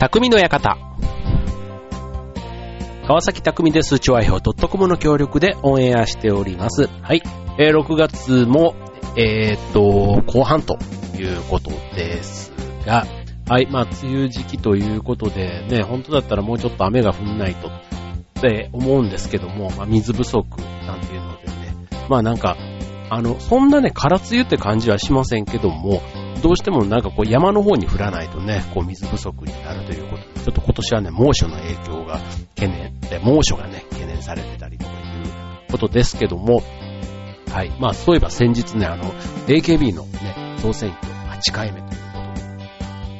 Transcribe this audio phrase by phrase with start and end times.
[0.00, 0.78] 匠の館。
[3.06, 3.98] 川崎匠です。
[3.98, 6.86] チョアヒョトコムの協力でオンエアしております。
[7.02, 7.22] はい。
[7.58, 8.74] えー6月も、
[9.18, 10.78] えーっと、後半と
[11.18, 12.50] いうことです
[12.86, 13.04] が、
[13.46, 13.66] はい。
[13.70, 17.72] まあ、梅雨時期ということでね、本当だったらもうちょっと雨が降んないとっ
[18.40, 21.52] て思うんですけども、まあ、水不足なんていうのでね、
[22.08, 22.56] まあなんか、
[23.10, 26.00] あの、そんなね、空梅雨って感じはしませんけども、
[26.42, 32.20] どうしてもなんかこう山の方に降らないとね、こう水不足になるということで、ちょっと今年はね、猛暑の影響が
[32.56, 36.62] 懸念、猛暑がね、懸念されてたりとかいうことですけども、
[37.50, 37.70] はい。
[37.80, 39.12] まあそういえば先日ね、あの、
[39.46, 42.18] AKB のね、総選挙8回目というこ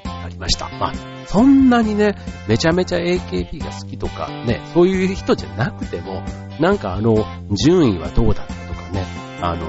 [0.04, 0.68] とになりました。
[0.68, 0.92] まあ、
[1.26, 2.16] そんなにね、
[2.48, 6.22] めちゃめちゃ AKB が好きとかね、そういう人じゃなくても、
[6.60, 7.26] なんかあの、
[7.56, 9.04] 順位はどうだったとかね、
[9.42, 9.66] あの、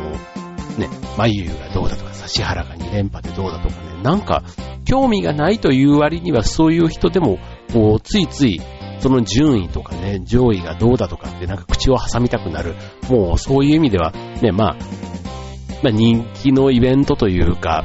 [0.77, 4.43] ね、まゆゆがどうだとか、指原が2連覇でどうだとかね、なんか、
[4.85, 7.39] 興味がないという割にはそういう人でも、
[7.73, 8.61] こう、ついつい、
[8.99, 12.75] その順位とかね、上位がどうだとかってなんか口を挟みたくなる。
[13.09, 14.77] もうそういう意味では、ね、まあ、
[15.81, 17.83] まあ人気のイベントというか、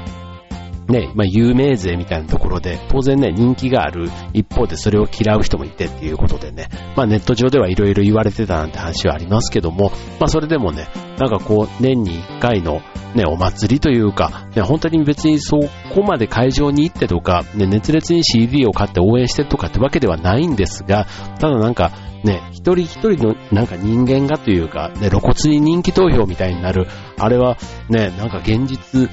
[0.89, 12.83] ね、まあ有名税みたいなところで、当然ね、人気がある一方でそれを嫌う人もいてっていうことでね、まあネット上ではいろいろ言われてたなんて話はありますけども、まあそれでもね、なんかこう、年に一回の
[13.17, 15.59] ね、お祭りというか、ね、本当に別にそ
[15.95, 21.07] こまで会場に行ってとか、ね、熱烈に CD を買って応援してとかってわけではないんですが、
[21.41, 21.93] ただなんか、
[22.25, 27.57] ね、一人一人のなんか人間がというか、ね、露骨に人気投票みたいになる、あれは
[27.89, 29.09] ね、なんか現実、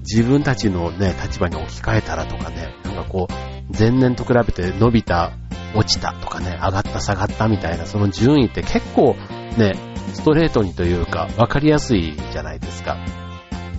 [0.00, 5.32] 自分たちのね、立場に置き換えたらとかね、なんかこう、前年と比べて伸びた、
[5.74, 9.14] 落ちたとかね、上がった下がったみたいな、その順位って結構
[9.56, 9.74] ね、
[10.14, 12.96] ストレートにというか、わかりやすいじゃないですか。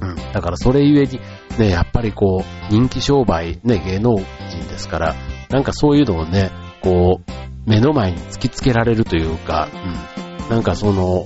[0.01, 0.15] うん。
[0.15, 1.19] だからそれゆえに、
[1.59, 4.23] ね、やっぱりこう、人気商売、ね、芸能人
[4.69, 5.15] ですから、
[5.49, 10.49] なんかそういうのをね、こう、目の前に突きつけられるというか、うん。
[10.49, 11.25] なんかその、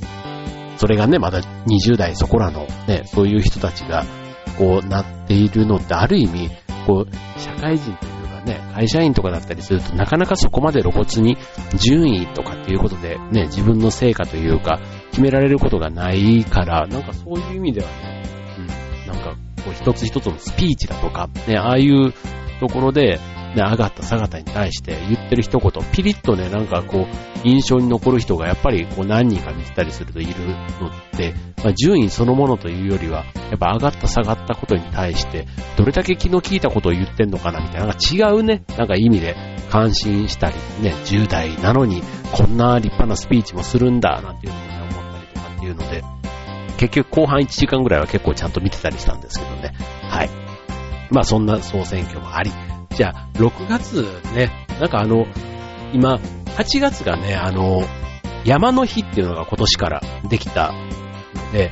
[0.77, 4.03] それがね、まだ20代そこらのね、そういう人たちが、
[4.57, 6.49] こうなっているのってある意味、
[6.85, 11.37] こう、社会人というかね、会社員とかだったりするとなかなかそこまで露骨に
[11.75, 14.79] 順位とかっていうことでね、自分の成果というか、
[15.11, 18.23] 決められることがないから、なんかそういう意味ではね、
[18.59, 22.13] うん、なんかこう一つ一つのスピーチだとか、ね、ああいう
[22.59, 23.19] ところで、
[23.55, 30.33] ね、上がった下がったに対して言ってる一言、ピリッとね、なんかこう、印象に残る人がやっぱりこう何人か見てたりするといる
[30.81, 31.33] のって、
[31.63, 39.35] まあ、順位そのものというよりは、やっぱ上がった下がったことに対して、どれだけ気の利いたことを言ってんのかなみたいな、なんか違うね、なんか意味で
[39.69, 42.01] 感心したり、ね、10代なのに
[42.33, 46.03] こんな立派なスピーチもするんだ、なんていうのをね、思ったりとかっていうので、
[46.77, 49.73] 結局後半1時間ぐらいは結構ちゃんと見てたりしたんですけどね。
[50.09, 50.29] はい。
[51.09, 52.51] まあそんな総選挙もあり。
[52.95, 55.25] じゃあ、6月ね、なんかあの、
[55.93, 57.83] 今、8月がね、あの、
[58.45, 61.71] 山の日っていうのが今年からできたので、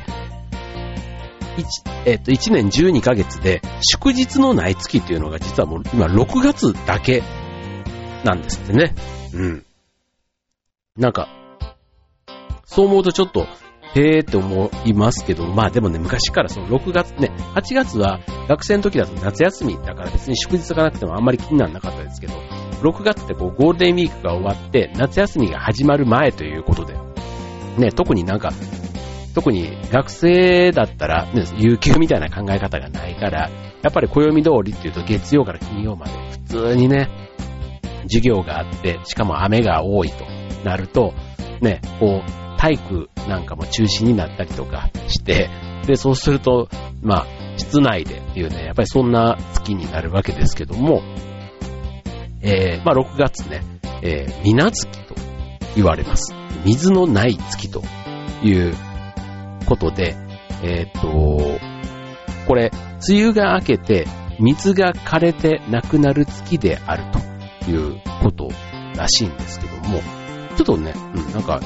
[1.55, 1.65] 1,
[2.05, 7.21] えっと1年12ヶ月で祝日のない月っていうのが実はもう今6月だけ
[8.23, 8.95] なんですってね。
[9.33, 9.65] うん。
[10.97, 11.29] なんか、
[12.65, 13.47] そう思うとちょっと、
[13.95, 22.33] へーって思いますけど、まあでもね、昔からその6月ね、8月は学生の時だと夏休みだから別に祝日がなくてもあんまり気にならなかったですけど、
[22.81, 26.95] 6月ってこうゴールデンウィークが終わって夏休みが始まる前ということで、
[27.77, 28.51] ね、特になんか、
[29.35, 33.49] 特に学生だったら、ね、有給みたいな考え方がないから、
[33.81, 36.37] やっぱり暦通りっていうと月曜から金曜まで普
[36.71, 37.09] 通にね、
[38.03, 40.25] 授業があって、しかも雨が多いと
[40.63, 41.13] なると、
[41.61, 45.49] ね、こう、体育なんかも中止になったりとかして、
[45.85, 46.69] で、そうすると、
[47.01, 51.01] まあ、室内でっていうね、やっぱりそんな月になるわけですけども、
[52.41, 53.61] えー、まあ6月ね、
[54.01, 55.15] えー、水月と
[55.75, 56.33] 言われます。
[56.65, 57.83] 水のない月と
[58.43, 58.73] いう
[59.65, 60.15] ことで、
[60.61, 61.59] えっ、と、
[62.47, 62.71] これ、
[63.07, 64.07] 梅雨が明けて、
[64.39, 67.03] 水が枯れてなくなる月である
[67.63, 68.49] ということ
[68.95, 70.01] らしいんですけども、
[70.55, 71.59] ちょっとね、うん、なんか、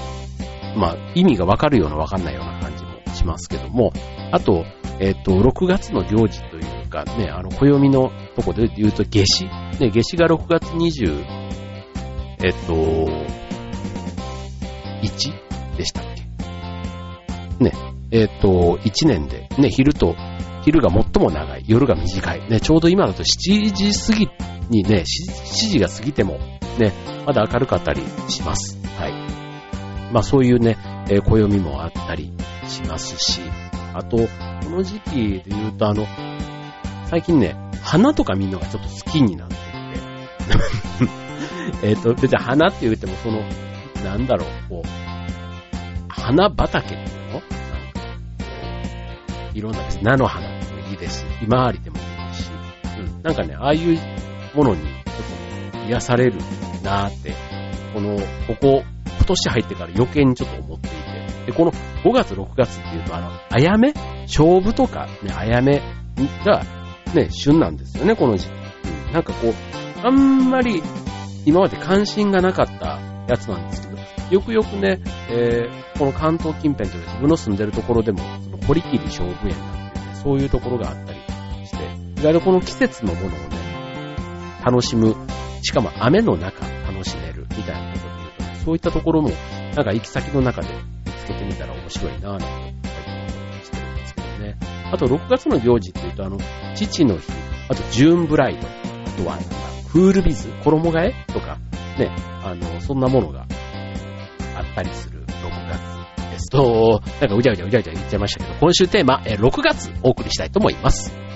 [0.77, 3.91] まあ、意味がわかるようなわかんないような感じもしますけども、
[4.31, 4.63] あと、
[5.00, 9.45] えっ、と、6月の行事というかね、あの、暦のとこで言うと夏至。
[9.45, 11.24] ね、夏至が6月20、
[12.44, 12.74] えっ、と、
[15.03, 16.03] 1でしたっ
[17.59, 17.63] け？
[17.63, 17.71] ね、
[18.12, 20.15] えっ、と、1年で、ね、昼と、
[20.63, 22.50] 昼が最も長い、夜が短い。
[22.50, 24.27] ね、ちょうど今だと7時過ぎ
[24.69, 26.39] にね、7時が過ぎても、
[26.77, 26.94] ね、
[27.25, 28.76] まだ明るかったりします。
[30.12, 30.77] まあそういうね、
[31.09, 32.33] えー、暦もあったり
[32.68, 33.42] しますし、
[33.94, 34.27] あと、こ
[34.69, 36.06] の時期で言うとあの、
[37.06, 39.57] 最近ね、花とか見るのがちょっと好きになってい
[41.81, 43.42] て、 えっと、別に花って言ってもその、
[44.04, 44.88] なんだろう、こう、
[46.09, 47.33] 花畑っていうの？
[47.33, 47.48] なんか、
[49.54, 50.00] いろんなです。
[50.01, 52.51] 菜の花でもいいです、ひまわりでもいいですし、
[53.00, 54.00] うん、なんかね、ああいう
[54.54, 54.89] ものにちょ
[55.71, 56.38] っと癒される
[56.83, 57.33] なーって、
[57.94, 58.18] この、
[58.48, 58.83] ここ、
[59.27, 60.97] 今年入ってから余計にちょっと思っていて、
[61.47, 63.94] で、この5月、6月っていうと、あの、あやめ？
[64.21, 65.81] 勝負とか、ね、あやめ
[66.45, 66.63] が、
[67.13, 68.51] ね、旬なんですよね、この時期。
[69.12, 69.53] なんかこう、
[70.06, 70.81] あんまり
[71.45, 73.97] 今まで関心がなかったやつなんですけど、
[74.31, 81.19] よくよくね、えー、この関東近辺というか自分の住んでるところでも、その堀切勝負園なんていうね、そういうところがあったり
[81.65, 81.77] して、
[82.21, 83.38] 意外とこの季節のものをね、
[84.65, 85.15] 楽しむ、
[85.63, 86.65] しかも雨の中
[88.68, 89.30] そういったところも、
[89.75, 90.68] なんか行き先の中で
[91.06, 94.58] 見つけてみたら面白いなぁなんて思ったりしてるんですけどね。
[94.92, 96.38] あと6月の行事っていうと、あの、
[96.75, 97.31] 父の日、
[97.69, 99.38] あとジューンブライド、あとは、
[99.90, 101.60] クールビズ、衣替えとか、
[101.98, 103.46] ね、あの、そんなものが
[104.54, 105.30] あったりする6
[105.69, 111.26] 月ですと、なんかうじゃうじゃうじゃうじゃ言っちゃいましたけど、今週テーマ、6月お送りしたいと思います。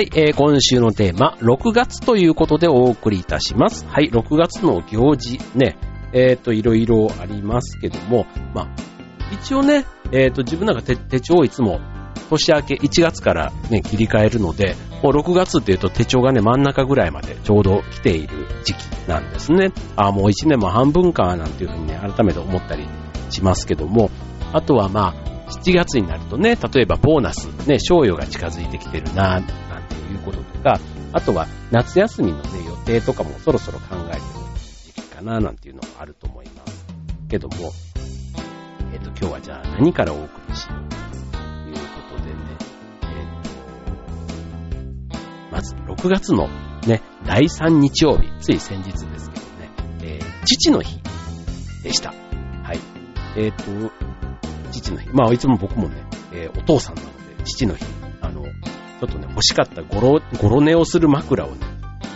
[0.00, 3.84] はい、えー、今週のテーマ、6月ということでお送りいたします。
[3.86, 5.76] はい、6月の行事、ね、
[6.14, 8.24] えっ、ー、と、いろいろありますけども、
[8.54, 8.68] まあ、
[9.30, 11.80] 一応ね、えっ、ー、と、自分なんか手手帳をいつも
[12.30, 19.70] 年明け1月からね、切り替えるので、もう6月っていうと手帳がね、真ん中ぐらいまでちょうど来ている時期なんですね。
[19.96, 22.88] あもう1年も半分かなんていうふうにね、改めて思ったり
[23.28, 24.10] しますけども、
[24.54, 29.42] あとはまあ、7月になるとね、例えばボーナス、ね、賞与が近づいてきてるな、
[30.12, 30.78] いうこととか、
[31.12, 34.22] あとは夏休みのね、予定とかもそろそろ考えてる
[34.84, 36.86] 時期かななんていうのもあると思います
[37.28, 37.54] けども、
[38.92, 40.96] えっ、ー、と、今日はじゃあ何からお送りしようと
[41.68, 41.74] いう
[42.10, 42.38] ことでね、
[43.02, 45.18] えっ、ー、と、
[45.52, 46.48] まず6月の
[46.86, 49.70] ね、第3日曜日、つい先日ですけどね、
[50.02, 51.00] えー、父の日
[51.82, 52.14] でした。
[52.62, 52.78] はい。
[53.36, 53.64] えっ、と、
[54.72, 55.08] 父の日。
[55.10, 57.84] まあ、いつも僕もね、えお父さんなので、父の日
[59.00, 61.56] ちょっとね、欲しかったゴロ、ゴロ寝をする枕をね、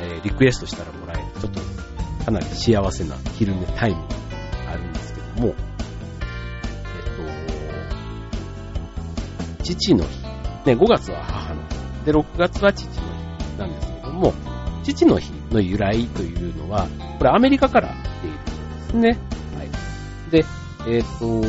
[0.03, 1.61] えー、リクエストしたらもらえる、ちょっと
[2.27, 4.09] かなり幸せな昼寝タイムが
[4.73, 5.55] あるんですけども、えっ
[9.57, 10.25] と、父の日。
[10.67, 11.69] ね、5月は母の日。
[12.05, 14.35] で、6月は父の日なんですけども、
[14.83, 16.87] 父の日の由来というのは、
[17.17, 18.51] これアメリカから来ているんで
[18.91, 19.19] すね。
[19.57, 19.71] はい。
[20.31, 20.45] で、
[20.87, 21.41] えっ、と、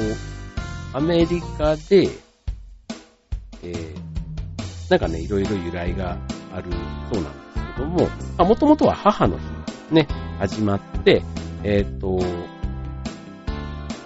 [0.98, 2.08] アメリカで、
[3.64, 4.05] えー、
[4.90, 6.18] なんかね、いろいろ由来が
[6.54, 6.72] ある
[7.12, 9.44] そうなんですけども、まもともとは母の日
[9.92, 10.08] ね、
[10.40, 11.24] 始まって、
[11.64, 12.20] えっ、ー、と、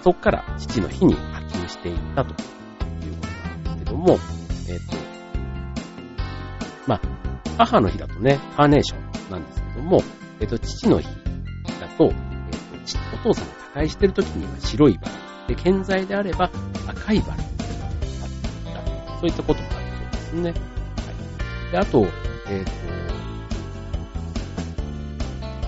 [0.02, 4.96] そこから父の日に波及していったということなんですけども、えっ、ー、と、
[6.86, 7.00] まあ、
[7.58, 10.02] 母の日だとね、カーネーションなんですけども、
[10.40, 11.06] えっ、ー、と、父の日
[11.80, 12.16] だと、えっ、と、
[13.30, 16.50] お父さんが他界してる時には白いバラ、で、健在であれば
[16.86, 17.48] 赤いバラがあっ
[19.14, 19.18] た。
[19.20, 19.86] そういったこともある
[20.32, 20.69] そうですね。
[21.70, 22.06] で、あと、
[22.48, 22.70] えっ、ー、と、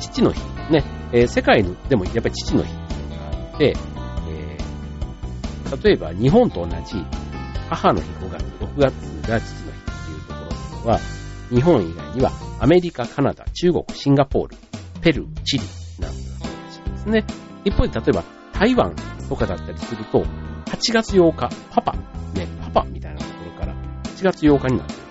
[0.00, 0.40] 父の日、
[0.70, 3.74] ね、えー、世界のでもやっぱり父の日っていうのがあって、
[4.28, 7.04] えー、例えば日本と同じ
[7.70, 8.92] 母の日5月、6月
[9.28, 11.00] が父の日っていうところっていうのは、
[11.50, 14.56] 日本以外にはアメリカ、カナダ、中国、シンガポール、
[15.00, 15.64] ペルー、チリ
[16.00, 17.24] なんかがそうですね。
[17.64, 18.94] 一方で例えば台湾
[19.28, 20.24] とかだったりすると、
[20.66, 21.92] 8月8日、パパ、
[22.34, 25.01] ね、パパみたいなところから8月8日になって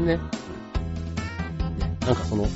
[0.00, 0.16] ね。
[0.16, 0.20] ね
[2.06, 2.46] なんかその、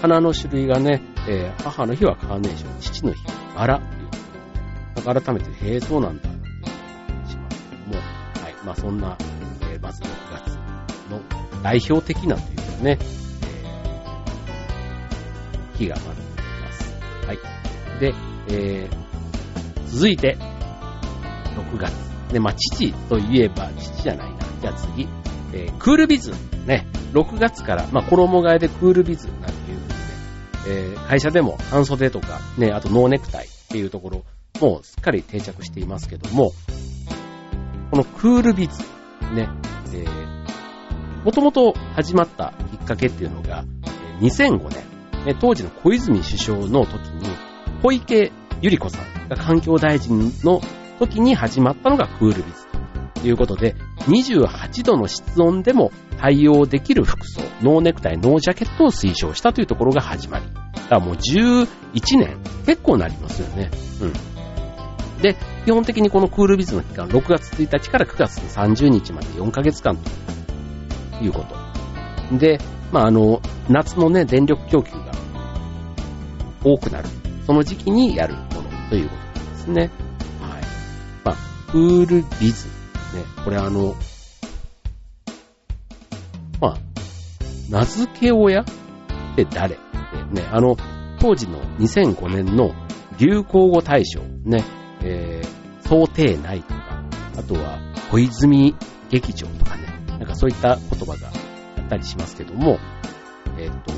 [0.00, 8.54] 花の種類がね、えー、母の日はカーネーション、父の日はバラっていうなんか改めて、へえ、そうなんだ、っていうしますけども、はい。
[8.64, 9.16] まあそんな、
[9.72, 10.56] えー、まず6月
[11.10, 11.20] の
[11.62, 16.20] 代表的なというかね、えー、日がまずあり
[16.62, 17.26] ます。
[17.26, 17.38] はい。
[18.00, 18.14] で、
[18.48, 20.36] えー、続いて、
[21.56, 21.92] 6月。
[22.32, 24.38] で、まあ、父といえば、父じゃないな。
[24.60, 25.08] じゃあ次、
[25.56, 26.32] えー、クールビズ。
[26.66, 34.24] ね、6月から、まあ、衣替えでクールビズなんていう風にね、えー、会社でも半袖とか、ね、あとノーネクタイっていうところ、
[34.60, 36.52] もうすっかり定着していますけども、
[37.90, 38.82] このクールビズ、
[39.32, 39.48] ね、
[39.94, 43.64] えー、もともと始まったきっかけっていうのが、
[44.20, 47.28] 2005年、当時の小泉首相の時に、
[47.82, 50.60] 小池百合子さんが環境大臣の
[50.98, 52.65] 時に始まったのがクールビズ
[53.20, 53.74] ということで、
[54.06, 60.44] 28度の室温でも対応できる服装、ノーネクタイ、ノージャケットを推奨したというところが始まり。
[60.74, 61.66] だからもう11
[62.18, 63.70] 年、結構なりますよね。
[64.00, 64.12] うん。
[65.22, 71.44] で、基本的にこのクールビズの期間、6月1日から9月30日まで4ヶ月間というこ
[72.30, 72.36] と。
[72.36, 72.58] で、
[72.92, 75.12] まあ、あの、夏のね、電力供給が
[76.62, 77.08] 多くなる。
[77.46, 79.90] その時期にやるものということですね。
[80.40, 80.62] はい。
[81.24, 81.36] まあ、
[81.70, 82.75] クールビズ。
[83.16, 83.94] ね、これあの、
[86.60, 86.76] まあ、
[87.70, 88.64] 名付け親っ
[89.36, 89.74] て誰？
[89.74, 90.76] ってね、あの、
[91.18, 92.74] 当時の2005年の
[93.18, 94.62] 流行語大賞、ね、
[95.02, 97.02] えー、想定内とか、
[97.38, 97.78] あとは
[98.10, 98.74] 小泉
[99.08, 101.28] 劇場とかね、なんかそういった言葉が
[101.78, 102.78] あったりしますけども、
[103.58, 103.92] えっ、ー、と、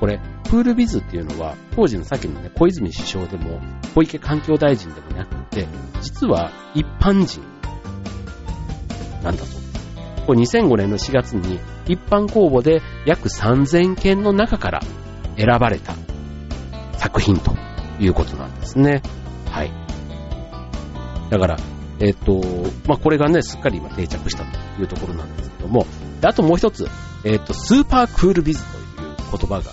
[0.00, 3.60] これ、プールビズっていうのは、当時のさっきのね、小泉首相でも、
[3.94, 5.66] 小池環境大臣でもなくて、
[6.02, 7.42] 実は一般人
[9.24, 9.74] なんだそうです。
[10.26, 14.80] これ2005年の4月に一般公募で約3000件の中から
[15.36, 15.94] 選ばれた
[16.98, 17.52] 作品と
[17.98, 19.02] いうことなんですね。
[19.50, 19.70] はい。
[21.30, 21.56] だから、
[22.00, 22.40] えっ、と、
[22.86, 25.86] まあ、これがね、すっかり今定着したというところなんですけども、
[26.20, 26.88] であともう一つ、
[27.24, 29.70] えっ、と、スーパークールビズという言葉が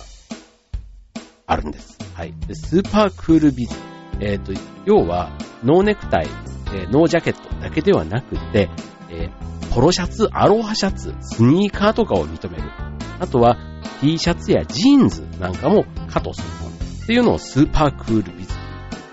[1.46, 1.98] あるんです。
[2.14, 2.34] はい。
[2.46, 3.76] でスーパークールビズ。
[4.20, 4.52] えっ、と、
[4.86, 5.30] 要は、
[5.64, 6.28] ノーネクタイ、
[6.74, 8.70] えノージャケットだけではなくて、
[9.12, 9.30] え
[9.74, 12.64] ポロシャツ、アロハシャツ、スニーカーとかを認める。
[13.20, 13.58] あとは、
[14.00, 16.46] T シャツやジーンズなんかも可とする。
[17.04, 18.54] っていうのをスーパークールビズ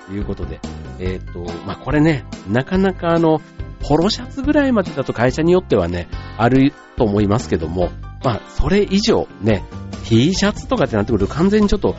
[0.08, 0.60] ということで。
[1.00, 3.41] えっ、と、まあ、これね、なかなかあの、
[3.79, 7.91] ポロシャツぐらいまでだと会社によってはね、あると思いますけども、
[8.24, 9.63] まあ、それ以上ね、
[10.06, 11.96] T シャツとかってなってくると完全にちょっと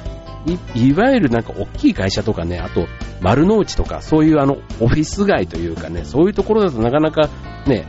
[0.75, 2.87] い、いわゆるなんか大きい会社とかね、あと
[3.21, 7.29] 丸の内とかそういうあのオフィス街というかね、そういうところだとなかなか
[7.67, 7.87] ね、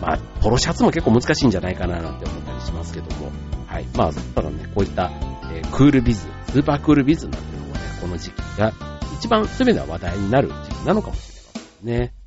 [0.00, 3.30] まあ、ポロシャツも結構難しいんじゃないかななんて思ったりしますけども、
[3.66, 3.86] はい。
[3.94, 5.10] まあ、ただね、こういった、
[5.52, 8.72] えー、クールビズ、スーパークールビズなんていうのもね、この時期が
[9.18, 12.23] 一番すべて話題になる時期なのかもしれませんね。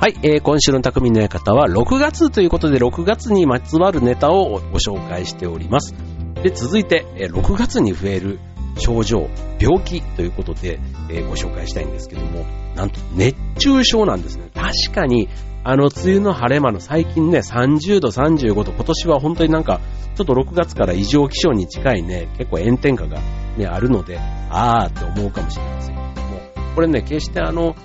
[0.00, 5.94] はい、えー、今週の匠の館は6月ということで6月にまつわるネタをご紹介しております。
[6.42, 8.38] で、続いて、えー、6月に増える
[8.78, 9.28] 症状、
[9.60, 10.80] 病気ということで、
[11.10, 14.48] えー、ご紹介したいんですけども、なんと熱中症なんですね。
[14.54, 15.28] 確かに、
[15.64, 19.80] あの、梅雨の晴れ間の最近ね、30度、35度、今年は本当になんか、
[20.14, 23.20] ちょっと6月から異常気象に近いね、結構炎天下が
[23.58, 26.40] ね、あるので、あーって思うかもしれませんけども、
[26.74, 27.76] これね、決してあの、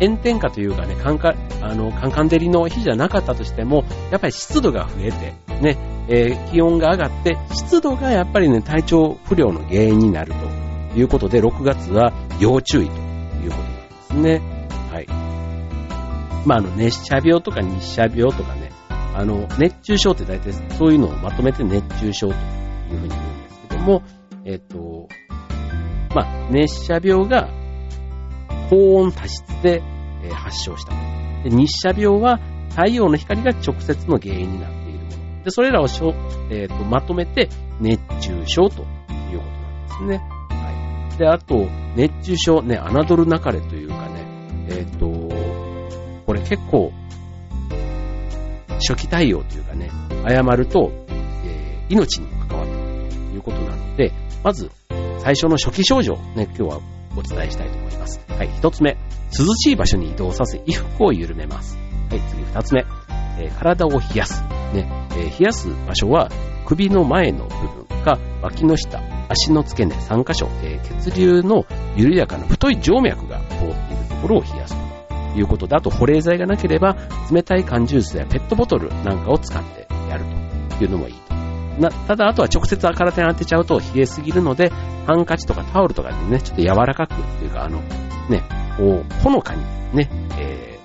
[0.00, 10.32] 炎天下というかね、カンカあの、カンカン照りの日じゃなかったとしても、やっぱり湿度が増えて、ね、えー、気温が上がって、湿度がやっぱりね、体調不良の原因になる
[10.92, 14.42] ということで、6月は要注意ということなんですね。
[14.90, 15.06] はい。
[16.46, 18.70] まあ、あの、熱射病とか日射病とかね、
[19.14, 24.02] あの、熱中症って大体そういうのをまとめて熱中症というふうに言うんですけども、
[24.44, 25.08] えっ、と、
[26.14, 27.48] まあ、熱射病が
[28.70, 29.82] 高温多湿で、
[30.32, 30.92] 発症した。
[31.42, 32.38] で日射病は
[32.70, 35.04] 太陽の光が直接の原因になっているも
[35.36, 35.42] の。
[35.44, 36.14] で、それらをしょ、
[36.50, 37.48] えーと、まとめて
[37.80, 39.44] 熱中症というこ
[39.98, 40.22] となんですね。
[40.48, 41.18] はい。
[41.18, 44.26] で、あと、熱中症、ね、侮るなかれというかね、
[44.68, 45.34] えっ、ー、と、
[46.26, 46.92] これ結構、
[48.80, 49.90] 初期対応というかね、
[50.24, 54.70] 誤ると、えー、命に関わるということなので、まず、
[55.18, 56.80] 最初の初期症状、ね、今日は
[57.16, 58.20] お伝えしたいと思います。
[58.28, 58.96] はい、一つ目、
[59.38, 61.76] 涼しい場所に移動させ、衣服を緩めます。
[62.10, 62.84] はい、次二つ目、
[63.38, 64.42] えー、体を冷やす。
[64.72, 66.30] ね、えー、冷やす場所は、
[66.66, 71.64] 首の前の部分か、脇の下、足の付け根3箇所、えー、血流の
[71.96, 73.74] 緩やかな太い静脈が通っている
[74.08, 74.76] ところを冷やす
[75.32, 76.96] ということで、あと保冷剤がなければ、
[77.32, 80.24] 冷たい缶ジュースやペットボトルなんかを使ってやる
[80.78, 81.23] というのもいい。
[81.78, 84.70] なただ、あとは直接体に当てちゃうと冷えすぎるので、
[85.06, 87.80] ハンカチとかタオルとかでね、ちょっと柔らかくっていうか、あの、
[88.28, 88.42] ね、
[88.76, 89.62] こう、ほのかに
[89.94, 90.78] ね、え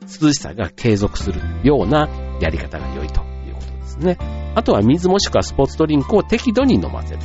[0.00, 2.08] ー、涼しさが継続するような
[2.40, 4.16] やり方が良いということですね。
[4.54, 7.20] あとは水もしくはスポーツドリンクを適度に飲ませる。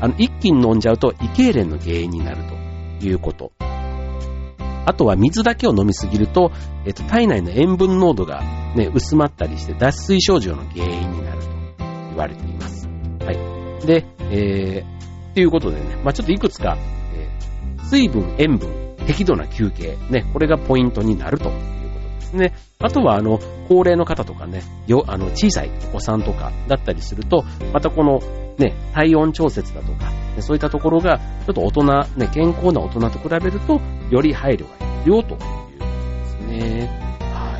[0.00, 2.38] あの、一気に飲んじゃうと胃痙攣の原因になる
[3.00, 3.52] ということ
[4.86, 6.52] あとは水だけを飲みすぎると、
[6.84, 8.42] えっ、と、体内の塩分濃度が
[8.74, 11.33] ね、薄まったりして脱水症状の原因になる
[12.14, 12.88] 言われています。
[13.24, 13.86] はい。
[13.86, 16.76] で、えー、ということでね、まあちょっといくつか、
[17.14, 22.54] えー、水分、塩分、適度な休憩、ね、これがポイントになるということですね。
[22.80, 28.20] あとは、あの、高齢の方とかね、よ、あの、小さいお子さんとかだったりすると、またこの、
[28.58, 31.84] ね、体温調節だとか、ね、そういったところが、ちょっと大人、
[32.16, 33.80] ね、健康な大人と比べると、
[34.10, 35.44] より配慮が必要というこ
[35.78, 36.88] とですね。
[37.20, 37.58] は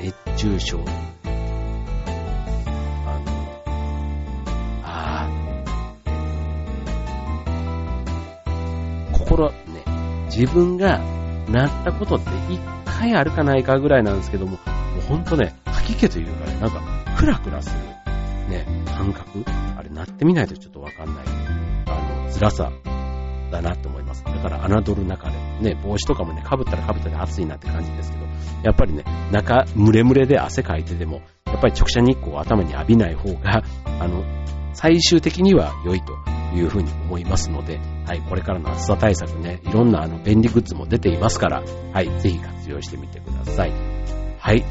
[0.00, 0.06] い。
[0.06, 1.09] 熱中症。
[9.30, 9.84] 心、ね、
[10.26, 10.98] 自分が
[11.48, 14.58] なったことって一回あるかないかぐらいなんですけども、も
[14.98, 16.80] うほんとね、吐き気というかね、なんか、
[17.16, 17.80] クラクラする、
[18.50, 19.44] ね、感覚
[19.76, 21.24] あれ、なってみないとちょっとわかんない、
[21.86, 22.72] あの、辛さ
[23.52, 24.24] だなって思います。
[24.24, 28.24] だから、侮る中で、ね、帽子とかもね、被ったら被ったで暑いなって感じですけど、
[28.64, 33.62] やっぱりね、中、ムレムレで汗かいてでも、やっぱり直射日光を頭に浴びない方が、
[34.00, 34.24] あの、
[34.74, 43.72] 最終的には良いというふうに思いますので、はい、これからの暑さ対策ね、いろんなあの便利グッズも出ていますから、はい、ぜひ活用してみてください。
[44.38, 44.64] はい。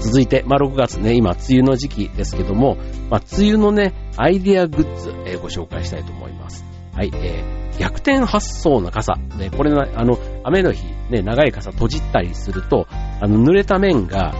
[0.00, 2.76] 続いて、まあ、6月ね、今、梅雨の時期ですけども、
[3.10, 6.64] まあ、梅雨のね、アイデアグッズ、えー、ご紹介したいと思います。
[6.94, 9.14] はい、えー、逆転発想の傘。
[9.14, 14.34] ね、これね、あの、雨の日、ね、長い傘閉じたりすると、あの、濡れた面が、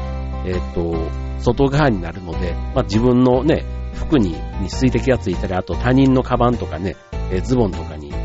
[0.47, 3.65] えっ、ー、と、外側になるので、まあ、自分のね、
[3.97, 6.97] 服にに水滴がついたり、あと他人のカバンとかね、
[7.33, 8.19] えズボンとかにこ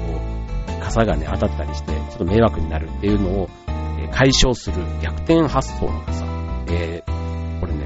[0.80, 3.50] う、傘がね、当たったりして、ちょっと迷惑になるっていうのを、
[4.00, 6.26] え解消する逆転発想の傘。
[6.68, 7.86] えー、これね、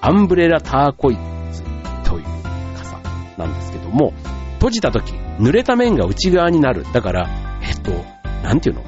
[0.00, 1.14] アンブレラターコイ
[1.52, 1.62] ズ
[2.04, 2.24] という
[2.76, 2.98] 傘
[3.36, 4.12] なんですけども、
[4.54, 6.84] 閉じた時、濡れた面が内側になる。
[6.92, 7.28] だから、
[7.62, 7.92] えっと、
[8.42, 8.82] なんていうの？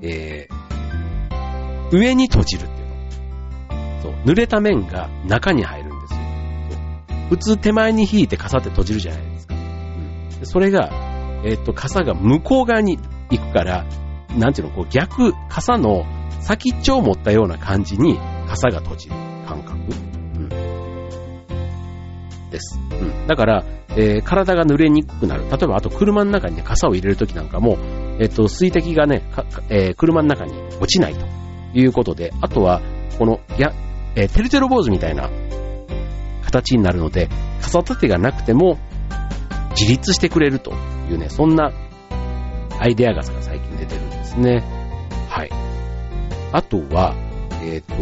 [0.00, 4.02] えー、上に閉じるっていうの。
[4.02, 5.83] そう、濡れた面が中に入る。
[7.28, 9.54] 普通手前に引いて傘って閉じるじゃないですか。
[9.54, 10.30] うん。
[10.42, 10.90] それが、
[11.44, 12.98] えっ、と、傘が向こう側に
[13.30, 13.84] 行くから、
[14.36, 16.04] なんていうの、こう逆、傘の
[16.40, 19.14] 先っちょを持ったような感じに傘が閉じる
[19.46, 19.78] 感覚。
[19.78, 19.82] う
[20.40, 20.48] ん。
[22.50, 22.78] です。
[22.90, 23.26] うん。
[23.26, 23.64] だから、
[23.96, 25.44] えー、体が濡れにくくなる。
[25.50, 27.78] 例えば、あと車の中にね、傘を入れるときなんかも、
[28.20, 29.22] えっ、と、水滴がね、
[29.68, 31.26] えー、車の中に落ちないと
[31.74, 32.80] いうことで、あとは、
[33.18, 33.72] この、や、
[34.16, 35.30] えー、てるてる坊主みたいな
[36.62, 37.28] 形になるので、
[37.60, 38.78] 傘立てがなくても
[39.70, 40.72] 自立してくれると
[41.10, 41.72] いうね、そんな
[42.78, 44.62] アイデア傘が最近出てるんですね。
[45.28, 45.50] はい。
[46.52, 47.14] あとは、
[47.62, 47.94] えっ、ー、と、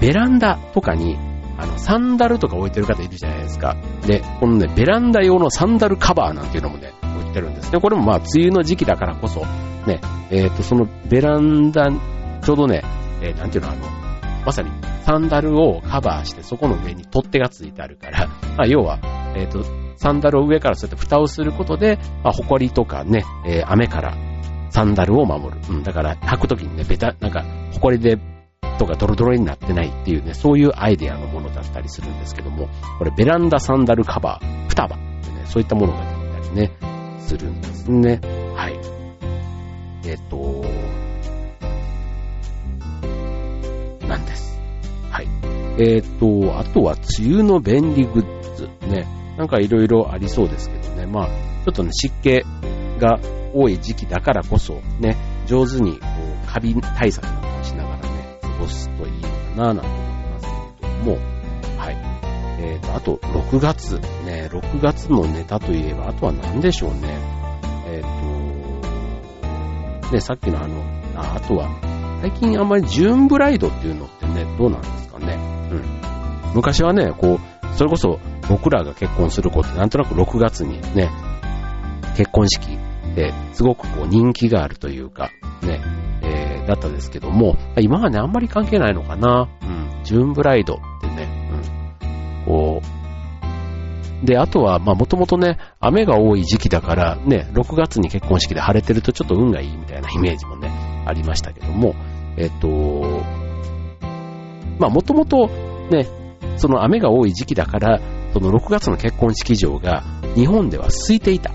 [0.00, 1.16] ベランダとかに、
[1.58, 3.76] あの、サンダルとか置いてる方いるじゃないですか。
[4.06, 7.80] で、このね、ベランダ用のサンダルカバーなんていうのもね、置いてるんですね。
[7.80, 9.40] これもまあ、梅雨の時期だからこそ、
[9.86, 11.86] ね、えっ、ー、と、そのベランダ、
[12.42, 12.82] ちょうどね、
[13.22, 14.05] えー、なんていうの、あの、
[14.46, 14.70] まさに
[15.04, 19.00] サンダルをカバーして、そこの上に取っ手がついてあるから、 まあ、要は、
[19.34, 19.64] えっ、ー、と、
[19.96, 24.16] サンダルを上からそうやって蓋をすることで、まあ、埃とかね、えー、雨から
[24.70, 25.60] サンダルを守る。
[25.68, 28.18] うん、だから、履くときにね、ベタ、なんか、埃で、
[28.78, 36.70] とかドロドロになってないっていうね、そういうアイデアのものだったりするんですけども、これベランダサンダルカバー、双葉ってね、そういったものが出たりね、
[37.18, 38.20] するんですね。
[38.54, 38.96] はい。
[40.04, 40.55] えっ、ー、と、
[44.08, 44.58] なんです。
[45.10, 45.28] はい。
[45.78, 49.06] えっ、ー、と、あとは梅雨の便利グッズね。
[49.36, 51.06] なんかいろいろありそうですけどね。
[51.06, 51.34] まあ、ちょ
[51.70, 52.42] っとね、湿気
[52.98, 53.18] が
[53.52, 55.16] 多い時期だからこそ、ね、
[55.46, 56.06] 上手にこ
[56.44, 60.46] うカビ対策なんかをしながらね、過ごすといいのかな、なんて思います
[60.80, 61.18] けれども、
[61.78, 61.96] はい。
[62.58, 67.20] えっ、ー、と、あと、6月、ね、6月のネタといえば、あとは何でしょうね。
[67.86, 68.10] えっ、ー、
[70.08, 70.82] と、ね、さっきのあの、
[71.14, 71.68] ああとは、
[72.20, 75.34] 最近あんまりジューンブライドっていうのってね、どうなんですかね。
[75.70, 76.52] うん。
[76.54, 81.10] 昔はね、こう、それこそ僕らが結婚する子ってなんとなく6月にね、
[82.16, 82.78] 結婚式
[83.14, 85.30] ですごくこう人気があるというか、
[85.62, 85.82] ね、
[86.22, 89.48] えー、だったですけども、今はね、あんまり関係ないのかな。
[89.62, 90.04] うん。
[90.04, 91.50] ジューンブライドってね、
[92.44, 92.54] うん。
[92.54, 92.96] こう、
[94.26, 100.70] で、あとは、まあ、もともとね、雨が多い時期だから、ね、6月に結婚式で晴れてるとちょっと運がいいみたいなイメージもね、
[101.06, 101.94] ありましたけども、
[102.36, 102.68] えっと、
[104.78, 105.48] まあもともと
[105.90, 106.06] ね、
[106.56, 108.00] その雨が多い時期だから、
[108.32, 110.02] その6月の結婚式場が
[110.34, 111.54] 日本では空いていたっ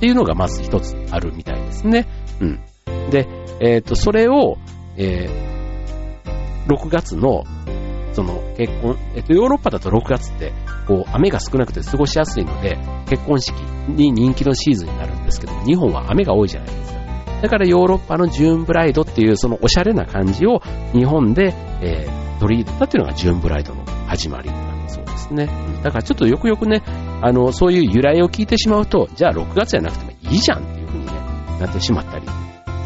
[0.00, 2.06] ていうのがまず一つあるみたいですね。
[2.40, 2.60] うん。
[3.10, 3.26] で、
[3.60, 4.58] えっ、と、それを、
[4.96, 7.44] えー、6月の
[8.12, 10.52] その結婚、えっと、ヨーロッパだと6月って、
[10.86, 12.76] こう、雨が少なくて過ごしやすいので、
[13.08, 13.54] 結婚式
[13.88, 16.99] に人気のシーズンになるんですけど、日本は雨が多いじゃないですか。
[17.40, 20.60] だからヨーロッパのジューンブライドっていうそのおしゃれな感じを
[20.92, 25.48] 日本で、えー、取り入れたっていうのがジューンブライドの始まりなんそうですね。
[25.82, 26.82] だからちょっとよくよくね、
[27.22, 31.12] あの、そういう由来を聞いてしまうと、じゃあ6月じゃなくてもいいじゃんっていう風にね、
[31.60, 32.26] なってしまったり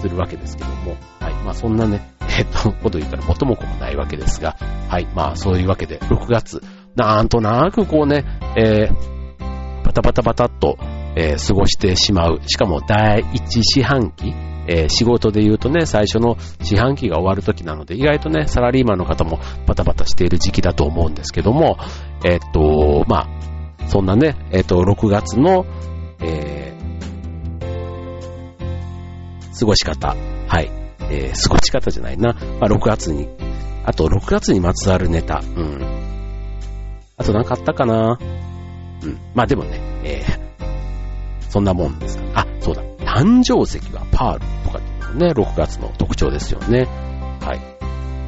[0.00, 1.34] するわけですけども、はい。
[1.44, 2.06] まあそんなね、
[2.38, 4.56] えっと、こと言ったら元も子もないわけですが、
[4.88, 5.08] はい。
[5.14, 6.62] まあそういうわけで、6月、
[6.94, 8.24] なんとなくこうね、
[8.56, 10.76] えー、バタバタバタっと、
[11.16, 12.40] えー、過ごしてしまう。
[12.46, 14.34] しかも第一四半期、
[14.66, 21.76] えー、仕事で言うとね、最初の四半期が終わる時なので、意外とね、サラリーマンの方もバタバタしている時期だと思うんですけども、
[22.24, 25.66] えっと、まあ、そんなね、えっと、6月の、
[26.20, 26.72] え、
[29.58, 30.16] 過ごし方、
[30.48, 30.70] はい、
[31.10, 33.28] え、過ごし方じゃないな、まあ、6月に、
[33.84, 36.04] あと6月にまつわるネタ、うん。
[37.16, 38.18] あと何かあったかな。
[39.02, 39.18] うん。
[39.34, 40.43] まあでもね、えー、
[41.54, 42.40] そんなもんですか。
[42.40, 42.82] あ、そうだ。
[42.98, 46.88] 誕生石はパールとかっていうのね、6月の特徴ですよね。
[47.40, 47.60] はい。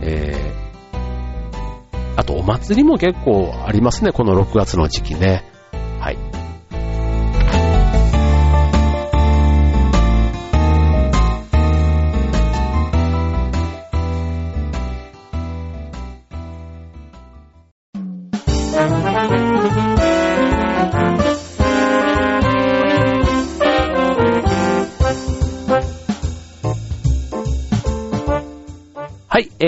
[0.03, 5.43] えー、あとお祭りも結構ありますね、この6月の時期ね。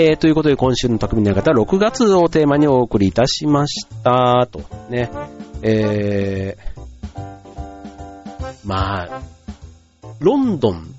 [0.01, 4.47] えー、ということで今週の匠の方、6月をテーマにお送りいたしました。
[4.49, 5.11] と、ね。
[5.61, 7.17] えー、
[8.63, 9.21] まあ、
[10.21, 10.95] ロンドン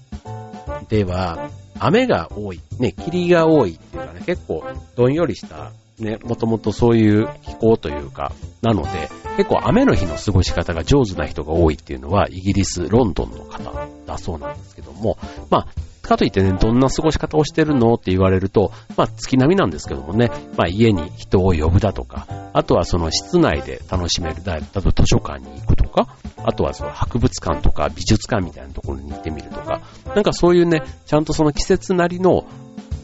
[0.90, 4.64] では雨が多い、ね、霧が多いっていうかね、結構
[4.96, 9.08] どんよりしたね、もともとそういう気候というか、なので、
[9.38, 15.16] 結構雨の日の過ごし方が上手な人が多いっていうのは、イギリス、ロンドンの方だそうなんですけども、
[15.48, 15.68] まあ、
[16.11, 29.83] かといってね、どんな過ごし方をしてるのって言われると、まあ、月並みなんですけどもね、まあ、家に人を呼ぶだとか、あとはその室内で楽しめる、だと図書館に行くとか、あとはその博物館とか美術館みたいなところに行ってみるとか、
[30.14, 32.44] なんかそういうね、ちゃんとその季節なりの、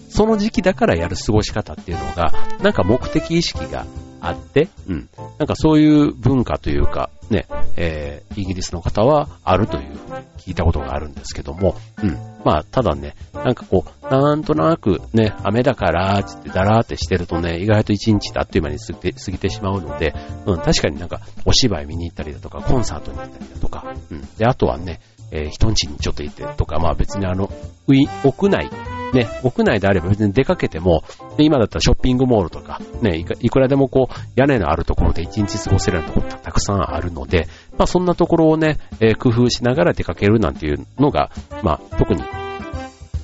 [0.09, 3.87] その時期だからやる過ごし方っていうのが、なんか目的意識が
[4.20, 5.09] あって、うん。
[5.38, 9.98] なんかそういう文化というか、ね、えー、イギリスの方はあるという
[10.38, 12.16] 聞いたことがあるんですけども、うん。
[12.44, 20.14] まあ、ただね、なんかこう、なんとなくね、雨だから、つってだらーってしてるとね、意外と一日あっという間に過ぎて過ぎてしまうので、
[20.46, 24.20] うん、確かになんかお芝居見に行ったりだとか、コンサートに行ったりだとか、うん。
[24.37, 25.00] で、あとはね、
[25.33, 27.50] えー、人んちにちょっと行ってとか、まあ別にあの、
[27.88, 28.70] 屋内
[29.12, 31.03] ね、屋内であれば別に出かけても、
[31.37, 41.31] で今だったらショッピングモールとか、ね、いくらでもこう、屋根のあるところで一日過ごせるようなところがたくさんあるので、まあそんなところをね、えー、工夫しながら出かけるなんていうのが、
[41.62, 42.23] まあ特に、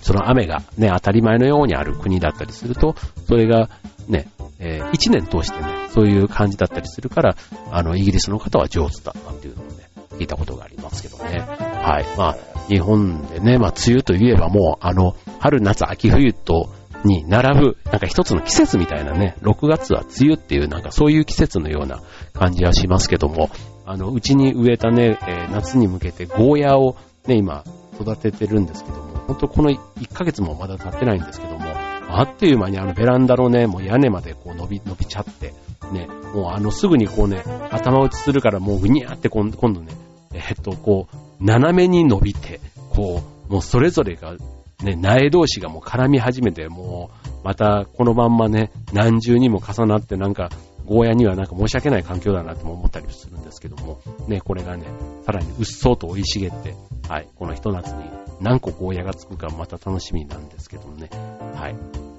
[0.03, 2.95] その雨がね、当たり前のようにある国だったりすると、
[3.27, 3.69] それが
[4.09, 4.27] ね、
[4.59, 7.37] えー、一年通してね、そういう感じだったりするから、
[7.71, 11.41] あの、イギリスの方は上手だったっていうのをね、聞いたことがありますけどね。
[11.41, 12.07] はい。
[12.17, 12.37] まあ、
[12.69, 16.71] 日本でね、まあ、梅雨といえばもう、あの、春、夏、秋、冬と、
[17.05, 22.01] に並ぶ、なんか一つの季節みたいなね、6月は梅雨っていうなんかそういう季節のような
[22.33, 23.51] 感じはしますけども、
[23.85, 27.65] あの、うちに植えたね、えー、夏に向けてゴーヤーをね、今
[28.01, 31.65] 育ててるんですけども、本当この1ヶ月もまだ経ってないんですけども、
[32.09, 35.55] あっという間にあのベランダのね、もう屋根までこう伸び、伸びちゃって、
[35.93, 39.89] ね、もうあのすぐにこうね、頭打ちするからもうぐにゃって今度ね、
[40.35, 44.37] えっと、こう、斜めに伸びて、こう、もうそれぞれが、
[44.85, 50.51] ね、苗同士がもう絡み始めて、もう、またこのまんまね、何重にも重なってなんか、
[50.85, 54.87] ゴーヤにはなんか申し訳ない環境だなとも思ったりするんですけども、ね、これがね、
[55.25, 56.75] さらにうっそうと生い茂って、
[57.09, 58.05] はい、このひと夏に
[58.41, 61.09] 何個ゴーヤがつくかまた楽しみなんですけどもね、
[61.55, 62.12] はい。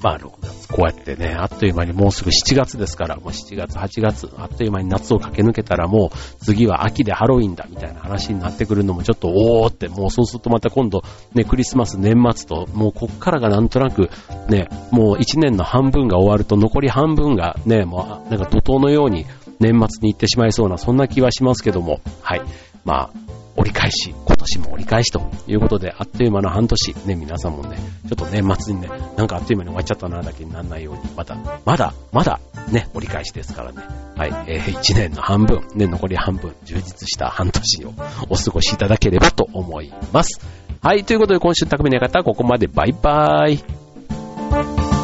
[0.00, 11.02] まあ6月、こうやってね、あっという間にもうすぐ7月ですから、もう7月、8月、あっという間に夏を駆け抜けたらもう次は秋でハロウィンだみたいな話になってくるのもちょっとおーって、もうそうするとまた今度
[11.34, 14.10] ね、クリスマス、年末と、もうこっからがなんとなく
[14.48, 19.26] ね、もう1年の半分が終わると残り半分がね、もうなんか怒涛のように
[19.58, 22.42] 年末に行ってしまいそうな、そんな気はしますけども、はい。
[22.84, 23.27] まあ、
[23.68, 27.76] 折り返し、今年も折り返しということで、あっという間の半年、ね、皆さんもね、
[28.08, 33.82] ちょっと年末にね、なんかあっという間に終わっちゃったな、だけにならないように、まだ、まだ、まだ、ね、折り返しですからね。
[34.16, 37.92] はい、えー、1年の半分、ね、残り半分、充実した半年を
[38.30, 40.40] お過ごしいただければと思います。
[40.80, 43.52] はい、ということで今週匠の方はここまでバイバー
[44.94, 44.97] イ。